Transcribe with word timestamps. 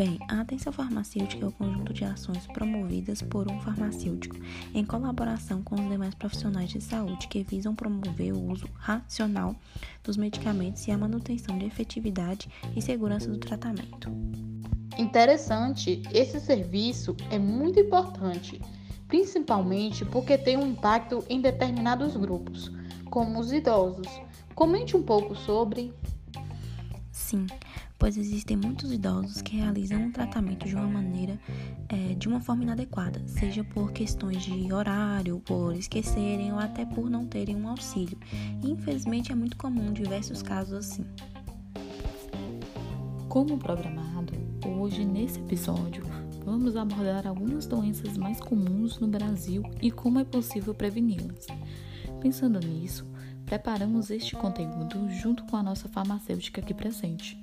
Bem, 0.00 0.18
a 0.30 0.40
atenção 0.40 0.72
farmacêutica 0.72 1.44
é 1.44 1.48
o 1.48 1.52
conjunto 1.52 1.92
de 1.92 2.06
ações 2.06 2.46
promovidas 2.46 3.20
por 3.20 3.52
um 3.52 3.60
farmacêutico 3.60 4.34
em 4.72 4.82
colaboração 4.82 5.62
com 5.62 5.74
os 5.74 5.86
demais 5.90 6.14
profissionais 6.14 6.70
de 6.70 6.80
saúde 6.80 7.28
que 7.28 7.42
visam 7.42 7.74
promover 7.74 8.32
o 8.32 8.50
uso 8.50 8.66
racional 8.78 9.54
dos 10.02 10.16
medicamentos 10.16 10.88
e 10.88 10.90
a 10.90 10.96
manutenção 10.96 11.58
de 11.58 11.66
efetividade 11.66 12.48
e 12.74 12.80
segurança 12.80 13.28
do 13.28 13.36
tratamento. 13.36 14.10
Interessante, 14.96 16.00
esse 16.14 16.40
serviço 16.40 17.14
é 17.30 17.38
muito 17.38 17.78
importante, 17.78 18.58
principalmente 19.06 20.06
porque 20.06 20.38
tem 20.38 20.56
um 20.56 20.68
impacto 20.68 21.22
em 21.28 21.42
determinados 21.42 22.16
grupos, 22.16 22.72
como 23.10 23.38
os 23.38 23.52
idosos. 23.52 24.08
Comente 24.54 24.96
um 24.96 25.02
pouco 25.02 25.34
sobre. 25.34 25.92
Sim, 27.12 27.46
pois 28.00 28.16
existem 28.16 28.56
muitos 28.56 28.90
idosos 28.90 29.42
que 29.42 29.58
realizam 29.58 30.00
um 30.00 30.10
tratamento 30.10 30.66
de 30.66 30.74
uma 30.74 30.88
maneira, 30.88 31.38
é, 31.86 32.14
de 32.14 32.28
uma 32.28 32.40
forma 32.40 32.62
inadequada, 32.62 33.22
seja 33.28 33.62
por 33.62 33.92
questões 33.92 34.42
de 34.42 34.72
horário, 34.72 35.38
por 35.40 35.76
esquecerem 35.76 36.50
ou 36.50 36.58
até 36.58 36.86
por 36.86 37.10
não 37.10 37.26
terem 37.26 37.56
um 37.56 37.68
auxílio. 37.68 38.18
E, 38.64 38.70
infelizmente 38.70 39.30
é 39.30 39.34
muito 39.34 39.54
comum 39.58 39.92
diversos 39.92 40.42
casos 40.42 40.72
assim. 40.72 41.04
Como 43.28 43.58
programado, 43.58 44.32
hoje 44.66 45.04
nesse 45.04 45.38
episódio 45.38 46.02
vamos 46.42 46.76
abordar 46.76 47.26
algumas 47.26 47.66
doenças 47.66 48.16
mais 48.16 48.40
comuns 48.40 48.98
no 48.98 49.08
Brasil 49.08 49.62
e 49.82 49.90
como 49.90 50.18
é 50.18 50.24
possível 50.24 50.74
preveni-las. 50.74 51.46
Pensando 52.18 52.60
nisso, 52.60 53.04
preparamos 53.44 54.10
este 54.10 54.34
conteúdo 54.36 55.06
junto 55.10 55.44
com 55.44 55.56
a 55.58 55.62
nossa 55.62 55.86
farmacêutica 55.86 56.62
aqui 56.62 56.72
presente, 56.72 57.38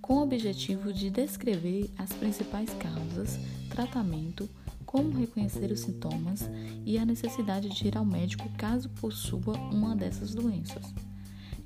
com 0.00 0.14
o 0.14 0.22
objetivo 0.22 0.92
de 0.92 1.10
descrever 1.10 1.90
as 1.98 2.12
principais 2.12 2.70
causas, 2.74 3.38
tratamento, 3.68 4.48
como 4.84 5.18
reconhecer 5.18 5.70
os 5.72 5.80
sintomas 5.80 6.48
e 6.84 6.96
a 6.96 7.04
necessidade 7.04 7.68
de 7.68 7.88
ir 7.88 7.96
ao 7.96 8.04
médico 8.04 8.48
caso 8.56 8.88
possua 8.88 9.56
uma 9.72 9.96
dessas 9.96 10.34
doenças. 10.34 10.94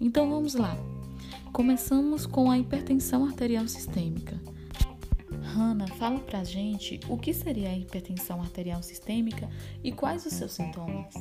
Então 0.01 0.28
vamos 0.31 0.55
lá! 0.55 0.77
Começamos 1.53 2.27
com 2.27 2.51
a 2.51 2.58
hipertensão 2.58 3.25
arterial 3.25 3.67
sistêmica. 3.69 4.41
Hanna, 5.42 5.86
fala 5.86 6.20
pra 6.20 6.45
gente 6.45 7.01
o 7.08 7.19
que 7.19 7.34
seria 7.34 7.70
a 7.70 7.77
hipertensão 7.77 8.41
arterial 8.41 8.83
sistêmica 8.83 9.48
e 9.83 9.91
quais 9.91 10.25
os 10.25 10.33
seus 10.33 10.53
sintomas. 10.53 11.12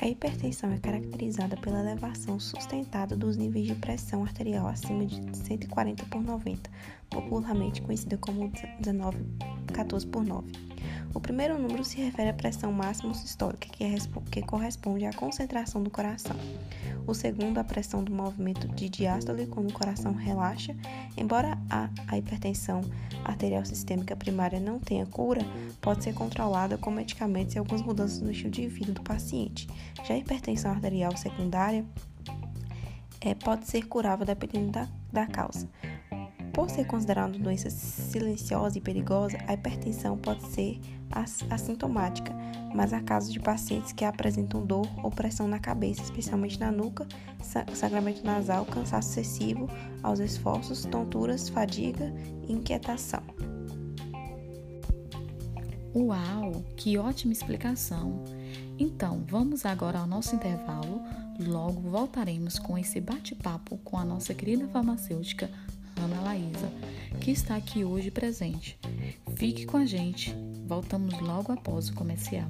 A 0.00 0.06
hipertensão 0.06 0.72
é 0.72 0.78
caracterizada 0.78 1.56
pela 1.56 1.80
elevação 1.80 2.38
sustentada 2.38 3.16
dos 3.16 3.36
níveis 3.36 3.66
de 3.66 3.74
pressão 3.74 4.22
arterial 4.22 4.68
acima 4.68 5.04
de 5.04 5.36
140 5.36 6.04
por 6.06 6.22
90, 6.22 6.70
popularmente 7.10 7.82
conhecida 7.82 8.16
como 8.16 8.48
19 8.78 9.18
14 9.72 10.06
por 10.06 10.24
9. 10.24 10.52
O 11.14 11.20
primeiro 11.20 11.58
número 11.58 11.84
se 11.84 11.96
refere 11.96 12.28
à 12.28 12.34
pressão 12.34 12.70
máxima 12.70 13.14
sistólica, 13.14 13.68
que, 13.68 13.82
é, 13.82 13.94
que 14.30 14.42
corresponde 14.42 15.06
à 15.06 15.12
concentração 15.12 15.82
do 15.82 15.90
coração. 15.90 16.36
O 17.06 17.14
segundo, 17.14 17.58
à 17.58 17.64
pressão 17.64 18.04
do 18.04 18.12
movimento 18.12 18.68
de 18.68 18.88
diástole, 18.88 19.46
quando 19.46 19.70
o 19.70 19.72
coração 19.72 20.12
relaxa. 20.12 20.76
Embora 21.16 21.58
a, 21.70 21.88
a 22.06 22.18
hipertensão 22.18 22.82
arterial 23.24 23.64
sistêmica 23.64 24.14
primária 24.14 24.60
não 24.60 24.78
tenha 24.78 25.06
cura, 25.06 25.40
pode 25.80 26.04
ser 26.04 26.14
controlada 26.14 26.76
com 26.76 26.90
medicamentos 26.90 27.54
e 27.54 27.58
algumas 27.58 27.82
mudanças 27.82 28.20
no 28.20 28.30
estilo 28.30 28.50
de 28.50 28.68
vida 28.68 28.92
do 28.92 29.02
paciente. 29.02 29.66
Já 30.04 30.14
a 30.14 30.18
hipertensão 30.18 30.70
arterial 30.70 31.16
secundária 31.16 31.84
é, 33.20 33.34
pode 33.34 33.66
ser 33.66 33.86
curável 33.86 34.26
dependendo 34.26 34.72
da, 34.72 34.88
da 35.12 35.26
causa. 35.26 35.68
Por 36.58 36.68
ser 36.68 36.86
considerada 36.86 37.36
uma 37.36 37.44
doença 37.44 37.70
silenciosa 37.70 38.78
e 38.78 38.80
perigosa, 38.80 39.38
a 39.46 39.54
hipertensão 39.54 40.18
pode 40.18 40.44
ser 40.48 40.80
assintomática, 41.48 42.34
mas 42.74 42.92
há 42.92 43.00
casos 43.00 43.32
de 43.32 43.38
pacientes 43.38 43.92
que 43.92 44.04
apresentam 44.04 44.66
dor 44.66 44.88
ou 45.04 45.08
pressão 45.08 45.46
na 45.46 45.60
cabeça, 45.60 46.02
especialmente 46.02 46.58
na 46.58 46.72
nuca, 46.72 47.06
sangramento 47.72 48.24
nasal, 48.24 48.66
cansaço 48.66 49.20
excessivo 49.20 49.70
aos 50.02 50.18
esforços, 50.18 50.84
tonturas, 50.84 51.48
fadiga 51.48 52.12
e 52.48 52.52
inquietação. 52.52 53.22
Uau, 55.94 56.64
que 56.76 56.98
ótima 56.98 57.32
explicação! 57.32 58.24
Então, 58.76 59.22
vamos 59.28 59.64
agora 59.64 60.00
ao 60.00 60.08
nosso 60.08 60.34
intervalo. 60.34 61.02
Logo 61.38 61.80
voltaremos 61.82 62.58
com 62.58 62.76
esse 62.76 63.00
bate-papo 63.00 63.78
com 63.84 63.96
a 63.96 64.04
nossa 64.04 64.34
querida 64.34 64.66
farmacêutica 64.66 65.48
Ana 65.98 66.20
Laísa, 66.20 66.70
que 67.20 67.30
está 67.30 67.56
aqui 67.56 67.84
hoje 67.84 68.10
presente. 68.10 68.78
Fique 69.36 69.66
com 69.66 69.76
a 69.76 69.86
gente, 69.86 70.34
voltamos 70.66 71.18
logo 71.20 71.52
após 71.52 71.88
o 71.88 71.94
comercial. 71.94 72.48